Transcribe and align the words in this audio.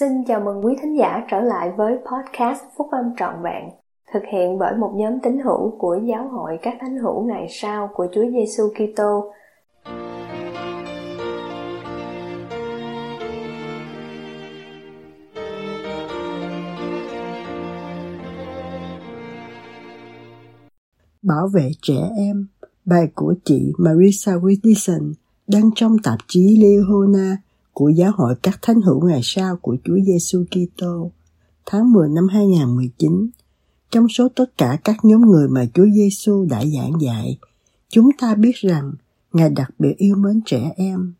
Xin 0.00 0.24
chào 0.24 0.40
mừng 0.40 0.64
quý 0.64 0.74
thính 0.82 0.98
giả 0.98 1.24
trở 1.30 1.40
lại 1.40 1.72
với 1.76 1.92
podcast 1.92 2.62
Phúc 2.76 2.88
Âm 2.90 3.04
Trọn 3.18 3.34
Vẹn, 3.42 3.64
thực 4.12 4.22
hiện 4.32 4.58
bởi 4.58 4.76
một 4.76 4.92
nhóm 4.96 5.20
tín 5.22 5.38
hữu 5.44 5.78
của 5.78 5.98
Giáo 6.08 6.28
hội 6.28 6.58
các 6.62 6.74
thánh 6.80 6.98
hữu 6.98 7.24
ngày 7.24 7.46
sau 7.50 7.90
của 7.94 8.06
Chúa 8.14 8.24
Giêsu 8.30 8.68
Kitô. 8.74 9.32
Bảo 21.22 21.48
vệ 21.54 21.70
trẻ 21.82 22.10
em, 22.16 22.46
bài 22.84 23.08
của 23.14 23.34
chị 23.44 23.72
Marisa 23.78 24.32
Wilson 24.32 25.12
đăng 25.46 25.70
trong 25.74 25.96
tạp 26.04 26.18
chí 26.28 26.58
Leona 26.62 27.36
của 27.76 27.88
Giáo 27.88 28.12
hội 28.16 28.34
các 28.42 28.58
thánh 28.62 28.80
hữu 28.80 29.06
ngày 29.06 29.20
sau 29.22 29.56
của 29.56 29.76
Chúa 29.84 29.96
Giêsu 30.06 30.44
Kitô 30.50 31.10
tháng 31.66 31.92
10 31.92 32.08
năm 32.08 32.28
2019. 32.28 33.30
Trong 33.90 34.08
số 34.08 34.28
tất 34.28 34.58
cả 34.58 34.78
các 34.84 34.96
nhóm 35.02 35.20
người 35.20 35.48
mà 35.48 35.66
Chúa 35.74 35.86
Giêsu 35.94 36.46
đã 36.50 36.64
giảng 36.64 36.92
dạy, 37.00 37.38
chúng 37.88 38.10
ta 38.18 38.34
biết 38.34 38.54
rằng 38.54 38.92
Ngài 39.32 39.50
đặc 39.50 39.70
biệt 39.78 39.94
yêu 39.96 40.16
mến 40.16 40.40
trẻ 40.46 40.72
em. 40.76 41.14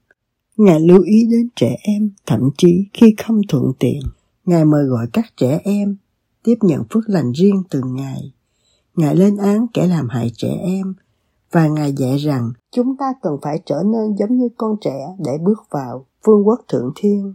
Ngài 0.56 0.80
lưu 0.80 1.02
ý 1.02 1.26
đến 1.30 1.48
trẻ 1.56 1.76
em, 1.82 2.10
thậm 2.26 2.40
chí 2.58 2.86
khi 2.92 3.14
không 3.26 3.40
thuận 3.48 3.64
tiện, 3.78 4.00
Ngài 4.44 4.64
mời 4.64 4.84
gọi 4.84 5.06
các 5.12 5.26
trẻ 5.36 5.60
em 5.64 5.96
tiếp 6.44 6.56
nhận 6.60 6.82
phước 6.90 7.08
lành 7.08 7.32
riêng 7.32 7.62
từ 7.70 7.80
Ngài. 7.86 8.32
Ngài 8.94 9.16
lên 9.16 9.36
án 9.36 9.66
kẻ 9.74 9.86
làm 9.86 10.08
hại 10.08 10.30
trẻ 10.36 10.58
em 10.62 10.94
và 11.50 11.68
Ngài 11.68 11.92
dạy 11.92 12.16
rằng 12.16 12.50
chúng 12.72 12.96
ta 12.96 13.12
cần 13.22 13.36
phải 13.42 13.62
trở 13.66 13.82
nên 13.82 14.16
giống 14.16 14.36
như 14.36 14.48
con 14.56 14.76
trẻ 14.80 15.06
để 15.18 15.32
bước 15.44 15.66
vào 15.70 16.06
vương 16.24 16.46
quốc 16.46 16.60
thượng 16.68 16.92
thiên. 16.96 17.34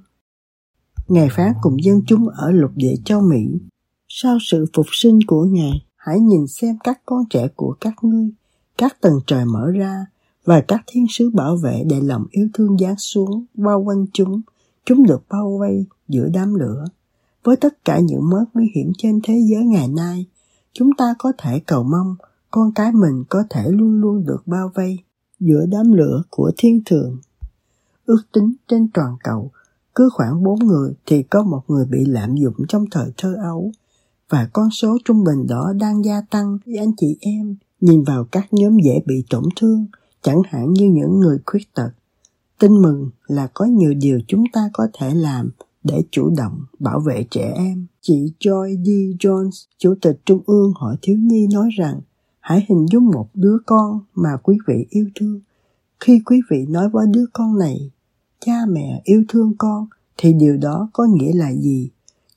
Ngài 1.08 1.30
phán 1.32 1.54
cùng 1.62 1.84
dân 1.84 2.02
chúng 2.08 2.28
ở 2.28 2.52
lục 2.52 2.72
địa 2.76 2.96
châu 3.06 3.22
Mỹ, 3.22 3.60
sau 4.08 4.38
sự 4.42 4.66
phục 4.74 4.86
sinh 4.92 5.20
của 5.28 5.44
Ngài, 5.44 5.86
hãy 5.96 6.20
nhìn 6.20 6.48
xem 6.48 6.78
các 6.84 7.02
con 7.06 7.24
trẻ 7.30 7.48
của 7.56 7.76
các 7.80 7.94
ngươi, 8.02 8.30
các 8.78 9.02
tầng 9.02 9.20
trời 9.28 9.46
mở 9.46 9.72
ra 9.72 10.06
và 10.46 10.62
các 10.68 10.82
thiên 10.88 11.06
sứ 11.10 11.30
bảo 11.30 11.56
vệ 11.56 11.84
để 11.90 12.02
lòng 12.02 12.26
yêu 12.32 12.48
thương 12.54 12.78
giáng 12.78 12.96
xuống 12.98 13.46
bao 13.54 13.82
quanh 13.82 14.06
chúng. 14.14 14.42
Chúng 14.86 15.04
được 15.04 15.24
bao 15.30 15.58
vây 15.60 15.86
giữa 16.08 16.30
đám 16.34 16.56
lửa. 16.56 16.86
Với 17.44 17.56
tất 17.56 17.86
cả 17.86 18.00
những 18.00 18.30
mối 18.30 18.42
nguy 18.54 18.72
hiểm 18.76 18.92
trên 18.98 19.20
thế 19.24 19.42
giới 19.50 19.66
ngày 19.66 19.88
nay, 19.88 20.26
chúng 20.74 20.90
ta 20.98 21.16
có 21.20 21.32
thể 21.38 21.60
cầu 21.60 21.84
mong 21.84 22.16
con 22.52 22.72
cái 22.76 22.92
mình 22.92 23.24
có 23.30 23.44
thể 23.50 23.70
luôn 23.70 24.02
luôn 24.02 24.26
được 24.26 24.44
bao 24.46 24.72
vây 24.76 25.00
giữa 25.40 25.66
đám 25.66 25.92
lửa 25.92 26.24
của 26.30 26.52
thiên 26.58 26.82
thượng. 26.86 27.18
Ước 28.06 28.22
tính 28.34 28.54
trên 28.68 28.88
toàn 28.94 29.16
cầu, 29.24 29.52
cứ 29.96 30.10
khoảng 30.14 30.44
4 30.44 30.60
người 30.60 30.94
thì 31.06 31.24
có 31.24 31.44
một 31.44 31.62
người 31.68 31.86
bị 31.86 32.06
lạm 32.06 32.36
dụng 32.36 32.56
trong 32.68 32.86
thời 32.92 33.12
thơ 33.18 33.36
ấu, 33.44 33.72
và 34.30 34.50
con 34.54 34.72
số 34.72 34.98
trung 35.06 35.24
bình 35.24 35.48
đó 35.48 35.74
đang 35.80 36.06
gia 36.06 36.22
tăng. 36.22 36.58
Với 36.66 36.78
anh 36.78 36.92
chị 36.98 37.18
em 37.22 37.56
nhìn 37.82 38.04
vào 38.04 38.24
các 38.32 38.48
nhóm 38.52 38.78
dễ 38.84 39.02
bị 39.06 39.24
tổn 39.30 39.44
thương, 39.56 39.86
chẳng 40.22 40.42
hạn 40.50 40.74
như 40.74 40.86
những 40.92 41.20
người 41.20 41.38
khuyết 41.46 41.74
tật, 41.74 41.90
tin 42.60 42.82
mừng 42.82 43.10
là 43.28 43.50
có 43.54 43.66
nhiều 43.66 43.94
điều 43.94 44.20
chúng 44.28 44.44
ta 44.54 44.70
có 44.74 44.88
thể 45.00 45.14
làm 45.14 45.50
để 45.84 46.04
chủ 46.12 46.34
động 46.38 46.60
bảo 46.80 47.00
vệ 47.00 47.26
trẻ 47.32 47.54
em. 47.56 47.86
Chị 48.02 48.34
Joy 48.40 48.84
D. 48.86 48.90
Jones, 49.26 49.66
chủ 49.78 49.96
tịch 50.02 50.20
trung 50.26 50.42
ương 50.46 50.72
hội 50.76 50.96
thiếu 51.02 51.18
nhi 51.20 51.48
nói 51.54 51.70
rằng 51.78 52.02
hãy 52.42 52.66
hình 52.70 52.86
dung 52.92 53.06
một 53.06 53.30
đứa 53.34 53.58
con 53.66 54.00
mà 54.14 54.30
quý 54.44 54.58
vị 54.68 54.86
yêu 54.90 55.10
thương. 55.16 55.40
Khi 56.00 56.22
quý 56.26 56.42
vị 56.50 56.66
nói 56.70 56.90
với 56.90 57.08
đứa 57.14 57.26
con 57.34 57.60
này, 57.60 57.92
cha 58.46 58.66
mẹ 58.70 59.02
yêu 59.04 59.24
thương 59.30 59.54
con, 59.58 59.88
thì 60.18 60.34
điều 60.34 60.58
đó 60.58 60.90
có 60.94 61.06
nghĩa 61.06 61.34
là 61.34 61.54
gì? 61.54 61.90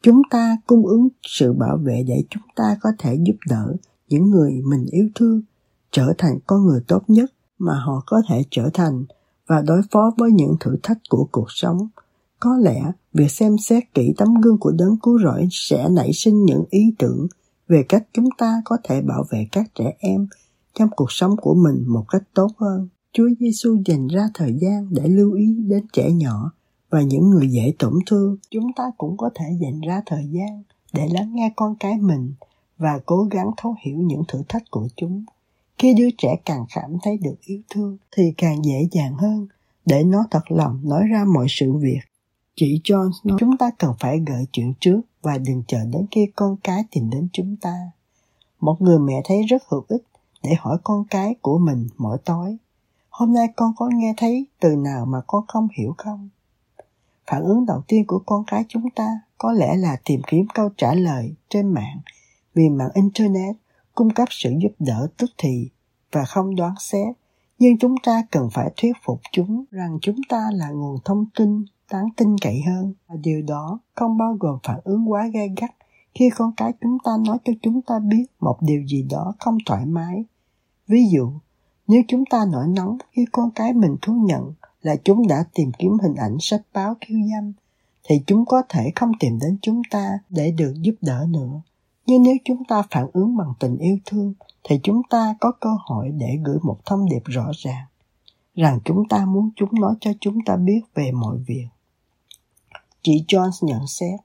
Chúng 0.02 0.22
ta 0.30 0.56
cung 0.66 0.86
ứng 0.86 1.08
sự 1.22 1.52
bảo 1.52 1.76
vệ 1.76 2.04
để 2.06 2.24
chúng 2.30 2.42
ta 2.56 2.76
có 2.80 2.90
thể 2.98 3.18
giúp 3.26 3.36
đỡ 3.48 3.74
những 4.08 4.30
người 4.30 4.62
mình 4.64 4.86
yêu 4.90 5.08
thương, 5.14 5.42
trở 5.90 6.12
thành 6.18 6.38
con 6.46 6.66
người 6.66 6.80
tốt 6.86 7.02
nhất 7.08 7.32
mà 7.58 7.74
họ 7.74 8.02
có 8.06 8.22
thể 8.28 8.44
trở 8.50 8.70
thành 8.74 9.04
và 9.46 9.62
đối 9.62 9.80
phó 9.90 10.12
với 10.18 10.30
những 10.32 10.56
thử 10.60 10.76
thách 10.82 10.98
của 11.08 11.28
cuộc 11.32 11.46
sống. 11.48 11.88
Có 12.40 12.56
lẽ 12.56 12.92
việc 13.12 13.30
xem 13.30 13.58
xét 13.58 13.94
kỹ 13.94 14.14
tấm 14.16 14.40
gương 14.40 14.58
của 14.58 14.72
đấng 14.78 14.96
cứu 15.02 15.18
rỗi 15.24 15.48
sẽ 15.50 15.88
nảy 15.88 16.12
sinh 16.12 16.44
những 16.44 16.64
ý 16.70 16.94
tưởng 16.98 17.26
về 17.68 17.84
cách 17.88 18.04
chúng 18.12 18.28
ta 18.38 18.62
có 18.64 18.76
thể 18.84 19.02
bảo 19.02 19.24
vệ 19.30 19.46
các 19.52 19.74
trẻ 19.74 19.92
em 19.98 20.26
trong 20.74 20.88
cuộc 20.96 21.12
sống 21.12 21.36
của 21.36 21.54
mình 21.54 21.84
một 21.88 22.04
cách 22.08 22.22
tốt 22.34 22.48
hơn 22.56 22.88
Chúa 23.12 23.28
Giêsu 23.40 23.76
dành 23.86 24.06
ra 24.06 24.28
thời 24.34 24.54
gian 24.60 24.88
để 24.90 25.08
lưu 25.08 25.32
ý 25.32 25.54
đến 25.68 25.86
trẻ 25.92 26.10
nhỏ 26.12 26.52
và 26.90 27.02
những 27.02 27.30
người 27.30 27.48
dễ 27.48 27.74
tổn 27.78 27.94
thương. 28.06 28.36
Chúng 28.50 28.72
ta 28.76 28.84
cũng 28.98 29.16
có 29.16 29.30
thể 29.34 29.44
dành 29.60 29.80
ra 29.80 30.02
thời 30.06 30.28
gian 30.30 30.62
để 30.92 31.08
lắng 31.12 31.34
nghe 31.34 31.52
con 31.56 31.76
cái 31.80 31.98
mình 31.98 32.34
và 32.78 33.00
cố 33.06 33.28
gắng 33.30 33.50
thấu 33.56 33.76
hiểu 33.84 33.98
những 33.98 34.22
thử 34.28 34.42
thách 34.48 34.62
của 34.70 34.88
chúng. 34.96 35.24
Khi 35.78 35.94
đứa 35.94 36.08
trẻ 36.18 36.36
càng 36.44 36.64
cảm 36.74 36.96
thấy 37.02 37.18
được 37.18 37.36
yêu 37.40 37.60
thương 37.70 37.96
thì 38.16 38.22
càng 38.36 38.64
dễ 38.64 38.88
dàng 38.92 39.14
hơn 39.14 39.46
để 39.86 40.04
nó 40.04 40.24
thật 40.30 40.44
lòng 40.48 40.80
nói 40.84 41.02
ra 41.10 41.24
mọi 41.34 41.46
sự 41.48 41.72
việc. 41.72 42.00
Chị 42.56 42.80
Jones 42.84 43.12
nói 43.24 43.36
chúng 43.40 43.56
ta 43.56 43.70
cần 43.78 43.92
phải 44.00 44.20
gợi 44.26 44.44
chuyện 44.52 44.72
trước 44.80 45.00
và 45.24 45.38
đừng 45.38 45.62
chờ 45.66 45.78
đến 45.84 46.06
khi 46.10 46.26
con 46.36 46.56
cái 46.64 46.84
tìm 46.90 47.10
đến 47.10 47.28
chúng 47.32 47.56
ta. 47.56 47.90
Một 48.60 48.76
người 48.80 48.98
mẹ 48.98 49.22
thấy 49.24 49.42
rất 49.42 49.62
hữu 49.68 49.84
ích 49.88 50.02
để 50.42 50.50
hỏi 50.58 50.78
con 50.84 51.04
cái 51.10 51.34
của 51.42 51.58
mình 51.58 51.88
mỗi 51.96 52.18
tối 52.24 52.58
Hôm 53.18 53.32
nay 53.32 53.46
con 53.56 53.72
có 53.76 53.90
nghe 53.94 54.14
thấy 54.16 54.46
từ 54.60 54.76
nào 54.76 55.06
mà 55.06 55.18
con 55.26 55.44
không 55.48 55.68
hiểu 55.78 55.94
không? 55.98 56.28
Phản 57.26 57.42
ứng 57.42 57.66
đầu 57.66 57.82
tiên 57.88 58.04
của 58.06 58.22
con 58.26 58.44
cái 58.46 58.64
chúng 58.68 58.90
ta 58.90 59.20
có 59.38 59.52
lẽ 59.52 59.76
là 59.76 59.96
tìm 60.04 60.20
kiếm 60.26 60.46
câu 60.54 60.70
trả 60.76 60.94
lời 60.94 61.34
trên 61.48 61.74
mạng 61.74 62.00
vì 62.54 62.68
mạng 62.68 62.90
Internet 62.94 63.56
cung 63.94 64.10
cấp 64.10 64.28
sự 64.30 64.50
giúp 64.62 64.72
đỡ 64.78 65.08
tức 65.16 65.30
thì 65.38 65.68
và 66.12 66.24
không 66.24 66.56
đoán 66.56 66.74
xét. 66.80 67.16
Nhưng 67.58 67.78
chúng 67.78 67.94
ta 68.02 68.22
cần 68.30 68.48
phải 68.52 68.72
thuyết 68.76 68.92
phục 69.04 69.20
chúng 69.32 69.64
rằng 69.70 69.98
chúng 70.02 70.20
ta 70.28 70.50
là 70.52 70.68
nguồn 70.68 70.98
thông 71.04 71.26
tin 71.38 71.64
đáng 71.92 72.08
tin 72.16 72.36
cậy 72.38 72.62
hơn. 72.66 72.94
Và 73.08 73.16
điều 73.16 73.42
đó 73.42 73.78
không 73.94 74.18
bao 74.18 74.36
gồm 74.40 74.58
phản 74.62 74.80
ứng 74.84 75.10
quá 75.10 75.26
gay 75.34 75.48
gắt 75.56 75.70
khi 76.14 76.30
con 76.36 76.52
cái 76.56 76.72
chúng 76.80 76.98
ta 77.04 77.10
nói 77.26 77.38
cho 77.44 77.52
chúng 77.62 77.82
ta 77.82 77.98
biết 77.98 78.26
một 78.40 78.56
điều 78.60 78.82
gì 78.86 79.06
đó 79.10 79.34
không 79.38 79.58
thoải 79.66 79.86
mái. 79.86 80.24
Ví 80.88 81.06
dụ, 81.12 81.32
nếu 81.86 82.02
chúng 82.08 82.24
ta 82.30 82.44
nổi 82.52 82.68
nóng 82.68 82.98
khi 83.12 83.24
con 83.32 83.50
cái 83.50 83.72
mình 83.72 83.96
thú 84.02 84.12
nhận 84.12 84.52
là 84.82 84.96
chúng 85.04 85.26
đã 85.26 85.44
tìm 85.54 85.72
kiếm 85.78 85.92
hình 86.02 86.14
ảnh 86.14 86.36
sách 86.40 86.62
báo 86.74 86.94
khiêu 87.00 87.18
dâm, 87.30 87.52
thì 88.08 88.14
chúng 88.26 88.44
có 88.44 88.62
thể 88.68 88.92
không 88.94 89.12
tìm 89.20 89.38
đến 89.38 89.58
chúng 89.62 89.82
ta 89.90 90.18
để 90.30 90.50
được 90.50 90.74
giúp 90.80 90.94
đỡ 91.00 91.26
nữa. 91.28 91.60
Nhưng 92.06 92.22
nếu 92.22 92.36
chúng 92.44 92.64
ta 92.64 92.82
phản 92.90 93.06
ứng 93.12 93.36
bằng 93.36 93.52
tình 93.60 93.78
yêu 93.78 93.98
thương, 94.06 94.34
thì 94.64 94.80
chúng 94.82 95.02
ta 95.10 95.34
có 95.40 95.52
cơ 95.60 95.70
hội 95.86 96.10
để 96.10 96.38
gửi 96.44 96.58
một 96.62 96.78
thông 96.86 97.08
điệp 97.08 97.22
rõ 97.24 97.50
ràng, 97.56 97.84
rằng 98.54 98.78
chúng 98.84 99.08
ta 99.08 99.24
muốn 99.24 99.50
chúng 99.56 99.80
nói 99.80 99.94
cho 100.00 100.10
chúng 100.20 100.38
ta 100.46 100.56
biết 100.56 100.80
về 100.94 101.12
mọi 101.12 101.38
việc. 101.46 101.66
Chị 103.02 103.24
Jones 103.28 103.66
nhận 103.66 103.86
xét, 103.86 104.20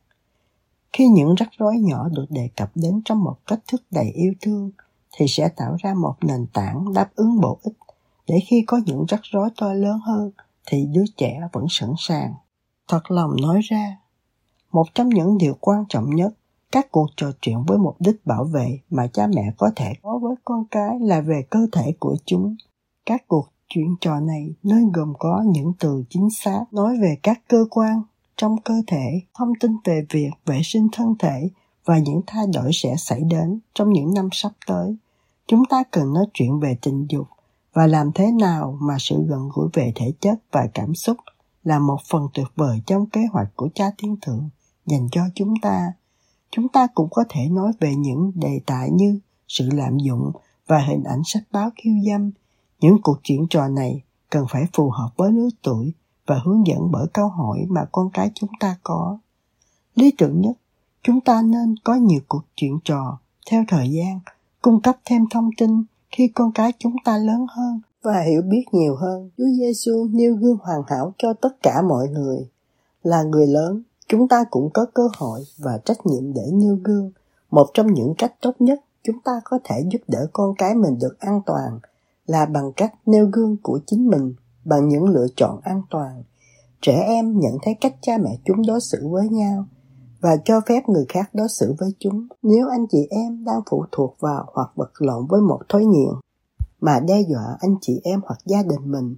khi 0.94 1.08
những 1.08 1.36
rắc 1.36 1.50
rối 1.58 1.78
nhỏ 1.78 2.10
được 2.10 2.26
đề 2.30 2.50
cập 2.56 2.72
đến 2.76 3.02
trong 3.06 3.24
một 3.24 3.36
cách 3.48 3.60
thức 3.68 3.84
đầy 3.92 4.12
yêu 4.14 4.34
thương, 4.42 4.72
thì 5.12 5.26
sẽ 5.28 5.50
tạo 5.50 5.76
ra 5.80 5.94
một 5.94 6.16
nền 6.22 6.46
tảng 6.54 6.94
đáp 6.94 7.10
ứng 7.16 7.42
bổ 7.42 7.60
ích 7.64 7.78
để 8.28 8.40
khi 8.48 8.64
có 8.68 8.80
những 8.86 9.06
rắc 9.08 9.20
rối 9.24 9.50
to 9.58 9.74
lớn 9.74 10.00
hơn 10.06 10.32
thì 10.68 10.86
đứa 10.86 11.06
trẻ 11.18 11.40
vẫn 11.54 11.66
sẵn 11.70 11.90
sàng. 11.98 12.34
Thật 12.88 13.12
lòng 13.12 13.36
nói 13.42 13.60
ra, 13.64 13.98
một 14.72 14.86
trong 14.96 15.10
những 15.10 15.38
điều 15.38 15.58
quan 15.62 15.86
trọng 15.90 16.16
nhất 16.16 16.34
các 16.72 16.92
cuộc 16.92 17.08
trò 17.18 17.32
chuyện 17.42 17.64
với 17.68 17.78
mục 17.78 17.96
đích 18.00 18.26
bảo 18.26 18.44
vệ 18.44 18.80
mà 18.90 19.08
cha 19.14 19.28
mẹ 19.28 19.54
có 19.58 19.72
thể 19.76 19.94
có 20.02 20.20
với 20.22 20.36
con 20.46 20.66
cái 20.72 21.00
là 21.00 21.22
về 21.22 21.42
cơ 21.50 21.60
thể 21.72 21.94
của 22.00 22.16
chúng. 22.26 22.56
Các 23.06 23.28
cuộc 23.28 23.48
chuyện 23.70 23.96
trò 24.02 24.20
này 24.20 24.54
nơi 24.64 24.84
gồm 24.94 25.14
có 25.20 25.44
những 25.46 25.74
từ 25.80 26.04
chính 26.10 26.30
xác 26.30 26.66
nói 26.72 26.98
về 27.02 27.18
các 27.24 27.42
cơ 27.48 27.66
quan 27.70 28.02
trong 28.38 28.62
cơ 28.62 28.74
thể, 28.88 29.22
thông 29.34 29.54
tin 29.60 29.72
về 29.86 30.06
việc 30.10 30.30
vệ 30.46 30.62
sinh 30.64 30.88
thân 30.92 31.16
thể 31.20 31.50
và 31.86 31.98
những 31.98 32.22
thay 32.28 32.46
đổi 32.54 32.70
sẽ 32.74 32.96
xảy 32.98 33.22
đến 33.22 33.60
trong 33.74 33.94
những 33.94 34.14
năm 34.14 34.30
sắp 34.32 34.52
tới. 34.68 34.96
Chúng 35.48 35.64
ta 35.70 35.84
cần 35.92 36.14
nói 36.14 36.26
chuyện 36.34 36.60
về 36.60 36.78
tình 36.82 37.06
dục 37.10 37.28
và 37.74 37.88
làm 37.88 38.12
thế 38.16 38.32
nào 38.32 38.78
mà 38.82 38.96
sự 39.00 39.26
gần 39.28 39.50
gũi 39.54 39.70
về 39.74 39.92
thể 39.96 40.14
chất 40.20 40.40
và 40.52 40.68
cảm 40.74 40.96
xúc 40.96 41.18
là 41.64 41.80
một 41.80 41.98
phần 42.10 42.28
tuyệt 42.34 42.48
vời 42.56 42.82
trong 42.86 43.06
kế 43.06 43.22
hoạch 43.32 43.48
của 43.56 43.70
cha 43.76 43.92
thiên 43.98 44.16
thượng 44.22 44.50
dành 44.86 45.08
cho 45.12 45.22
chúng 45.36 45.54
ta. 45.62 45.94
Chúng 46.52 46.68
ta 46.68 46.88
cũng 46.94 47.10
có 47.12 47.24
thể 47.30 47.50
nói 47.50 47.72
về 47.80 47.96
những 47.96 48.32
đề 48.36 48.60
tài 48.66 48.92
như 48.92 49.20
sự 49.48 49.70
lạm 49.74 49.98
dụng 49.98 50.32
và 50.68 50.80
hình 50.80 51.04
ảnh 51.04 51.22
sách 51.26 51.44
báo 51.52 51.70
khiêu 51.76 51.94
dâm 52.08 52.32
những 52.80 53.02
cuộc 53.04 53.18
chuyện 53.24 53.48
trò 53.50 53.68
này 53.68 54.04
cần 54.30 54.46
phải 54.50 54.64
phù 54.74 54.90
hợp 54.90 55.10
với 55.18 55.32
lứa 55.32 55.50
tuổi 55.62 55.94
và 56.26 56.40
hướng 56.46 56.68
dẫn 56.68 56.92
bởi 56.92 57.08
câu 57.14 57.28
hỏi 57.28 57.66
mà 57.70 57.82
con 57.92 58.10
cái 58.14 58.32
chúng 58.36 58.50
ta 58.60 58.78
có 58.84 59.18
lý 59.96 60.14
tưởng 60.18 60.42
nhất 60.42 60.58
chúng 61.04 61.22
ta 61.22 61.42
nên 61.42 61.76
có 61.84 61.96
nhiều 61.96 62.20
cuộc 62.28 62.44
chuyện 62.56 62.80
trò 62.84 63.20
theo 63.52 63.64
thời 63.68 63.90
gian 63.90 64.20
cung 64.62 64.82
cấp 64.82 64.98
thêm 65.06 65.26
thông 65.32 65.50
tin 65.58 65.84
khi 66.12 66.28
con 66.28 66.52
cái 66.52 66.74
chúng 66.80 66.96
ta 67.06 67.18
lớn 67.18 67.46
hơn 67.50 67.82
và 68.02 68.22
hiểu 68.22 68.42
biết 68.42 68.64
nhiều 68.72 68.96
hơn. 68.96 69.30
Chúa 69.38 69.46
Giêsu 69.60 70.08
nêu 70.12 70.36
gương 70.36 70.58
hoàn 70.62 70.82
hảo 70.88 71.14
cho 71.18 71.34
tất 71.34 71.62
cả 71.64 71.82
mọi 71.82 72.08
người. 72.08 72.50
Là 73.04 73.24
người 73.24 73.48
lớn, 73.48 73.84
chúng 74.08 74.28
ta 74.28 74.44
cũng 74.52 74.70
có 74.74 74.86
cơ 74.94 75.10
hội 75.18 75.44
và 75.58 75.78
trách 75.86 76.06
nhiệm 76.06 76.34
để 76.34 76.42
nêu 76.54 76.78
gương. 76.84 77.12
Một 77.52 77.68
trong 77.74 77.94
những 77.94 78.14
cách 78.18 78.34
tốt 78.42 78.52
nhất 78.60 78.80
chúng 79.04 79.20
ta 79.20 79.32
có 79.44 79.60
thể 79.64 79.84
giúp 79.92 80.02
đỡ 80.08 80.28
con 80.34 80.56
cái 80.58 80.76
mình 80.76 81.00
được 81.00 81.20
an 81.20 81.42
toàn 81.46 81.80
là 82.30 82.46
bằng 82.46 82.72
cách 82.76 82.94
nêu 83.06 83.30
gương 83.34 83.58
của 83.64 83.80
chính 83.86 84.08
mình, 84.08 84.34
bằng 84.66 84.88
những 84.88 85.10
lựa 85.10 85.28
chọn 85.36 85.60
an 85.64 85.82
toàn. 85.90 86.24
Trẻ 86.82 87.04
em 87.06 87.40
nhận 87.40 87.58
thấy 87.62 87.76
cách 87.82 87.96
cha 88.02 88.18
mẹ 88.18 88.38
chúng 88.46 88.66
đối 88.68 88.82
xử 88.82 89.08
với 89.08 89.30
nhau 89.30 89.66
và 90.22 90.38
cho 90.46 90.62
phép 90.68 90.90
người 90.90 91.06
khác 91.10 91.30
đối 91.34 91.48
xử 91.50 91.76
với 91.80 91.90
chúng. 92.00 92.28
Nếu 92.44 92.68
anh 92.70 92.86
chị 92.92 93.08
em 93.10 93.44
đang 93.44 93.62
phụ 93.70 93.86
thuộc 93.92 94.16
vào 94.20 94.46
hoặc 94.54 94.72
vật 94.76 94.92
lộn 95.00 95.28
với 95.28 95.42
một 95.42 95.60
thói 95.70 95.86
nghiện 95.86 96.14
mà 96.82 97.00
đe 97.00 97.22
dọa 97.22 97.58
anh 97.60 97.76
chị 97.82 98.02
em 98.04 98.22
hoặc 98.26 98.40
gia 98.46 98.64
đình 98.64 98.92
mình, 98.92 99.16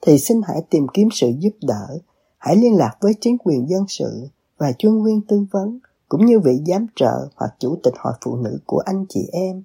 thì 0.00 0.18
xin 0.18 0.40
hãy 0.44 0.62
tìm 0.70 0.86
kiếm 0.94 1.08
sự 1.12 1.32
giúp 1.38 1.52
đỡ. 1.62 1.98
Hãy 2.38 2.56
liên 2.56 2.76
lạc 2.76 2.96
với 3.00 3.12
chính 3.20 3.36
quyền 3.38 3.68
dân 3.68 3.84
sự 3.88 4.28
và 4.58 4.72
chuyên 4.78 5.02
viên 5.04 5.20
tư 5.20 5.44
vấn, 5.50 5.78
cũng 6.08 6.26
như 6.26 6.40
vị 6.40 6.60
giám 6.66 6.86
trợ 6.96 7.28
hoặc 7.36 7.54
chủ 7.58 7.76
tịch 7.82 7.94
hội 7.98 8.14
phụ 8.24 8.36
nữ 8.36 8.58
của 8.66 8.82
anh 8.86 9.06
chị 9.08 9.28
em 9.32 9.62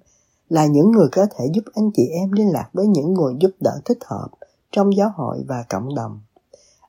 là 0.48 0.66
những 0.66 0.90
người 0.90 1.08
có 1.12 1.26
thể 1.36 1.44
giúp 1.54 1.64
anh 1.74 1.90
chị 1.94 2.06
em 2.06 2.32
liên 2.32 2.52
lạc 2.52 2.68
với 2.72 2.86
những 2.86 3.14
người 3.14 3.34
giúp 3.40 3.50
đỡ 3.60 3.80
thích 3.84 3.98
hợp 4.04 4.28
trong 4.72 4.96
giáo 4.96 5.10
hội 5.16 5.44
và 5.48 5.64
cộng 5.68 5.94
đồng. 5.94 6.20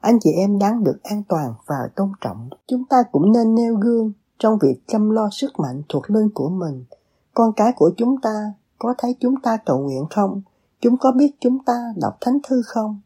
Anh 0.02 0.20
chị 0.20 0.32
em 0.32 0.60
đáng 0.60 0.84
được 0.84 1.04
an 1.04 1.24
toàn 1.30 1.54
và 1.66 1.90
tôn 1.96 2.12
trọng. 2.22 2.50
Chúng 2.68 2.84
ta 2.90 3.04
cũng 3.12 3.32
nên 3.32 3.56
nêu 3.56 3.76
gương 3.76 4.12
trong 4.40 4.58
việc 4.62 4.82
chăm 4.88 5.10
lo 5.10 5.30
sức 5.32 5.52
mạnh 5.60 5.82
thuộc 5.90 6.10
linh 6.10 6.30
của 6.34 6.50
mình. 6.50 6.86
Con 7.34 7.54
cái 7.56 7.72
của 7.76 7.92
chúng 7.98 8.22
ta 8.22 8.54
có 8.80 8.94
thấy 8.98 9.16
chúng 9.20 9.42
ta 9.42 9.58
cầu 9.66 9.80
nguyện 9.80 10.06
không? 10.10 10.42
Chúng 10.82 10.98
có 10.98 11.12
biết 11.12 11.32
chúng 11.40 11.64
ta 11.64 11.94
đọc 12.02 12.18
thánh 12.22 12.40
thư 12.48 12.62
không? 12.66 13.00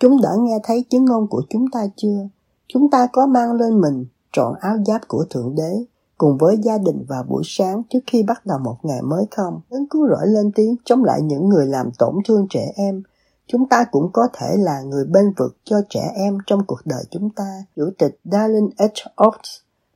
Chúng 0.00 0.20
đã 0.22 0.30
nghe 0.38 0.58
thấy 0.64 0.84
chứng 0.90 1.04
ngôn 1.04 1.26
của 1.26 1.42
chúng 1.50 1.70
ta 1.70 1.86
chưa? 1.96 2.28
Chúng 2.68 2.90
ta 2.90 3.08
có 3.12 3.26
mang 3.26 3.52
lên 3.52 3.80
mình 3.80 4.06
trọn 4.32 4.54
áo 4.60 4.76
giáp 4.86 5.08
của 5.08 5.24
Thượng 5.30 5.54
Đế 5.54 5.84
cùng 6.22 6.36
với 6.38 6.56
gia 6.62 6.78
đình 6.78 7.04
vào 7.08 7.22
buổi 7.22 7.42
sáng 7.46 7.82
trước 7.90 7.98
khi 8.06 8.22
bắt 8.22 8.46
đầu 8.46 8.58
một 8.58 8.76
ngày 8.82 9.02
mới 9.02 9.24
không? 9.30 9.60
Đấng 9.70 9.86
cứu 9.88 10.08
rỗi 10.08 10.26
lên 10.26 10.52
tiếng 10.54 10.76
chống 10.84 11.04
lại 11.04 11.22
những 11.22 11.48
người 11.48 11.66
làm 11.66 11.90
tổn 11.98 12.14
thương 12.28 12.46
trẻ 12.50 12.72
em. 12.76 13.02
Chúng 13.46 13.68
ta 13.68 13.84
cũng 13.90 14.10
có 14.12 14.28
thể 14.32 14.56
là 14.58 14.82
người 14.82 15.04
bên 15.04 15.32
vực 15.36 15.56
cho 15.64 15.76
trẻ 15.88 16.12
em 16.14 16.38
trong 16.46 16.64
cuộc 16.66 16.80
đời 16.84 17.04
chúng 17.10 17.30
ta. 17.30 17.64
Chủ 17.76 17.90
tịch 17.98 18.20
Darlene 18.24 18.66
H. 18.78 19.22
Oates, 19.22 19.50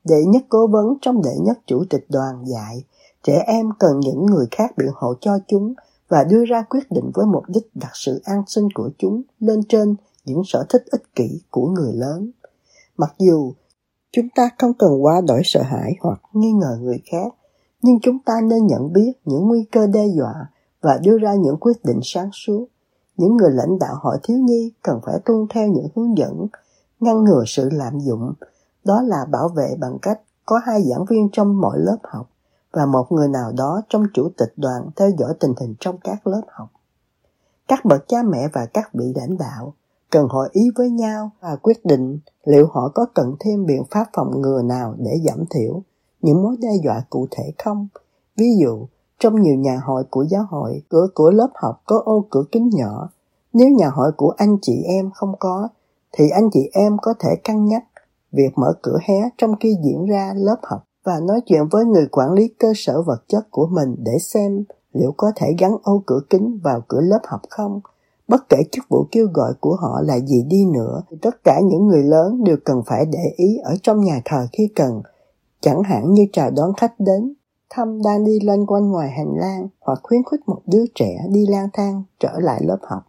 đệ 0.04 0.24
nhất 0.24 0.42
cố 0.48 0.66
vấn 0.66 0.86
trong 1.00 1.22
đệ 1.22 1.36
nhất 1.40 1.58
chủ 1.66 1.84
tịch 1.90 2.06
đoàn 2.08 2.44
dạy, 2.46 2.84
trẻ 3.22 3.44
em 3.46 3.70
cần 3.78 4.00
những 4.00 4.26
người 4.26 4.46
khác 4.50 4.72
biện 4.76 4.90
hộ 4.94 5.14
cho 5.20 5.38
chúng 5.48 5.74
và 6.08 6.24
đưa 6.24 6.44
ra 6.44 6.62
quyết 6.62 6.90
định 6.90 7.10
với 7.14 7.26
mục 7.26 7.44
đích 7.48 7.66
đặt 7.74 7.92
sự 7.94 8.20
an 8.24 8.42
sinh 8.46 8.68
của 8.74 8.90
chúng 8.98 9.22
lên 9.40 9.60
trên 9.68 9.94
những 10.24 10.42
sở 10.46 10.64
thích 10.68 10.84
ích 10.90 11.14
kỷ 11.14 11.40
của 11.50 11.66
người 11.66 11.92
lớn. 11.92 12.30
Mặc 12.96 13.14
dù 13.18 13.52
chúng 14.16 14.28
ta 14.34 14.50
không 14.58 14.74
cần 14.74 15.04
quá 15.04 15.20
đổi 15.28 15.40
sợ 15.44 15.62
hãi 15.62 15.96
hoặc 16.00 16.20
nghi 16.32 16.52
ngờ 16.52 16.78
người 16.80 17.02
khác, 17.10 17.34
nhưng 17.82 17.98
chúng 18.02 18.18
ta 18.18 18.32
nên 18.44 18.66
nhận 18.66 18.92
biết 18.92 19.12
những 19.24 19.48
nguy 19.48 19.64
cơ 19.72 19.86
đe 19.86 20.06
dọa 20.06 20.34
và 20.80 20.98
đưa 21.02 21.18
ra 21.18 21.34
những 21.34 21.56
quyết 21.60 21.84
định 21.84 22.00
sáng 22.02 22.30
suốt. 22.32 22.66
Những 23.16 23.36
người 23.36 23.50
lãnh 23.50 23.78
đạo 23.78 23.94
hội 24.00 24.16
thiếu 24.22 24.38
nhi 24.38 24.72
cần 24.82 25.00
phải 25.06 25.14
tuân 25.24 25.46
theo 25.50 25.68
những 25.68 25.88
hướng 25.96 26.18
dẫn, 26.18 26.46
ngăn 27.00 27.24
ngừa 27.24 27.42
sự 27.46 27.68
lạm 27.72 27.98
dụng, 28.00 28.32
đó 28.84 29.02
là 29.02 29.24
bảo 29.30 29.48
vệ 29.48 29.76
bằng 29.78 29.98
cách 30.02 30.20
có 30.46 30.60
hai 30.64 30.82
giảng 30.82 31.04
viên 31.04 31.28
trong 31.32 31.60
mỗi 31.60 31.78
lớp 31.78 31.98
học 32.02 32.30
và 32.72 32.86
một 32.86 33.12
người 33.12 33.28
nào 33.28 33.52
đó 33.56 33.82
trong 33.88 34.06
chủ 34.14 34.28
tịch 34.36 34.52
đoàn 34.56 34.90
theo 34.96 35.10
dõi 35.18 35.34
tình 35.40 35.52
hình 35.60 35.74
trong 35.80 35.98
các 36.04 36.26
lớp 36.26 36.42
học. 36.48 36.68
Các 37.68 37.84
bậc 37.84 38.08
cha 38.08 38.22
mẹ 38.22 38.48
và 38.52 38.66
các 38.66 38.90
vị 38.94 39.12
lãnh 39.16 39.38
đạo 39.38 39.74
cần 40.10 40.28
hội 40.28 40.48
ý 40.52 40.70
với 40.76 40.90
nhau 40.90 41.30
và 41.40 41.56
quyết 41.56 41.84
định 41.84 42.18
liệu 42.44 42.66
họ 42.72 42.88
có 42.94 43.06
cần 43.14 43.36
thêm 43.40 43.66
biện 43.66 43.82
pháp 43.90 44.06
phòng 44.12 44.40
ngừa 44.40 44.62
nào 44.62 44.94
để 44.98 45.18
giảm 45.24 45.44
thiểu 45.50 45.82
những 46.22 46.42
mối 46.42 46.56
đe 46.60 46.70
dọa 46.84 47.02
cụ 47.10 47.26
thể 47.30 47.44
không. 47.58 47.88
Ví 48.36 48.46
dụ, 48.60 48.86
trong 49.18 49.42
nhiều 49.42 49.54
nhà 49.54 49.80
hội 49.84 50.04
của 50.10 50.22
giáo 50.22 50.46
hội, 50.50 50.82
cửa 50.88 51.06
của 51.14 51.30
lớp 51.30 51.50
học 51.54 51.82
có 51.86 52.02
ô 52.04 52.26
cửa 52.30 52.44
kính 52.52 52.70
nhỏ. 52.72 53.08
Nếu 53.52 53.68
nhà 53.68 53.88
hội 53.88 54.12
của 54.16 54.34
anh 54.36 54.56
chị 54.62 54.82
em 54.86 55.10
không 55.14 55.32
có, 55.38 55.68
thì 56.12 56.28
anh 56.28 56.50
chị 56.52 56.70
em 56.72 56.96
có 57.02 57.14
thể 57.20 57.36
cân 57.44 57.64
nhắc 57.64 57.84
việc 58.32 58.50
mở 58.56 58.72
cửa 58.82 58.98
hé 59.02 59.30
trong 59.38 59.56
khi 59.60 59.76
diễn 59.84 60.06
ra 60.06 60.32
lớp 60.36 60.56
học 60.62 60.84
và 61.04 61.20
nói 61.20 61.40
chuyện 61.46 61.62
với 61.70 61.84
người 61.84 62.06
quản 62.06 62.32
lý 62.32 62.48
cơ 62.48 62.72
sở 62.76 63.02
vật 63.02 63.24
chất 63.28 63.50
của 63.50 63.66
mình 63.66 63.94
để 63.98 64.18
xem 64.18 64.64
liệu 64.92 65.14
có 65.16 65.32
thể 65.36 65.46
gắn 65.58 65.76
ô 65.82 66.02
cửa 66.06 66.20
kính 66.30 66.58
vào 66.62 66.80
cửa 66.88 67.00
lớp 67.00 67.20
học 67.24 67.40
không. 67.50 67.80
Bất 68.28 68.48
kể 68.48 68.56
chức 68.72 68.84
vụ 68.88 69.06
kêu 69.12 69.28
gọi 69.34 69.52
của 69.60 69.76
họ 69.76 70.00
là 70.02 70.18
gì 70.18 70.42
đi 70.48 70.64
nữa, 70.64 71.02
thì 71.10 71.16
tất 71.22 71.44
cả 71.44 71.60
những 71.64 71.86
người 71.86 72.02
lớn 72.02 72.44
đều 72.44 72.56
cần 72.64 72.82
phải 72.86 73.06
để 73.06 73.32
ý 73.36 73.56
ở 73.64 73.76
trong 73.82 74.00
nhà 74.00 74.20
thờ 74.24 74.46
khi 74.52 74.68
cần, 74.74 75.02
chẳng 75.60 75.82
hạn 75.82 76.12
như 76.12 76.26
chào 76.32 76.50
đón 76.50 76.72
khách 76.76 77.00
đến, 77.00 77.34
thăm 77.70 78.02
đang 78.02 78.24
đi 78.24 78.40
loanh 78.40 78.66
quanh 78.66 78.90
ngoài 78.90 79.10
hành 79.10 79.34
lang 79.36 79.68
hoặc 79.80 80.00
khuyến 80.02 80.22
khích 80.30 80.40
một 80.46 80.60
đứa 80.66 80.84
trẻ 80.94 81.18
đi 81.28 81.46
lang 81.46 81.68
thang 81.72 82.02
trở 82.20 82.32
lại 82.38 82.60
lớp 82.64 82.78
học. 82.82 83.02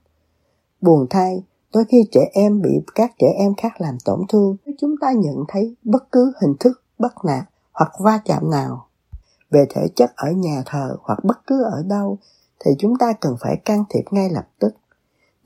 Buồn 0.81 1.07
thay, 1.09 1.43
đôi 1.73 1.85
khi 1.85 2.07
trẻ 2.11 2.29
em 2.33 2.61
bị 2.61 2.81
các 2.95 3.11
trẻ 3.19 3.27
em 3.37 3.55
khác 3.55 3.81
làm 3.81 3.97
tổn 4.05 4.19
thương, 4.29 4.57
nếu 4.65 4.75
chúng 4.79 4.95
ta 5.01 5.11
nhận 5.11 5.43
thấy 5.47 5.75
bất 5.83 6.11
cứ 6.11 6.33
hình 6.41 6.53
thức 6.59 6.81
bắt 6.99 7.13
nạt 7.25 7.45
hoặc 7.73 7.91
va 7.99 8.19
chạm 8.25 8.51
nào 8.51 8.87
về 9.51 9.65
thể 9.69 9.87
chất 9.95 10.11
ở 10.15 10.31
nhà 10.31 10.63
thờ 10.65 10.97
hoặc 11.01 11.19
bất 11.23 11.37
cứ 11.47 11.63
ở 11.63 11.83
đâu 11.83 12.17
thì 12.59 12.71
chúng 12.79 12.97
ta 12.99 13.13
cần 13.13 13.35
phải 13.41 13.57
can 13.65 13.83
thiệp 13.89 14.03
ngay 14.11 14.29
lập 14.29 14.47
tức. 14.59 14.69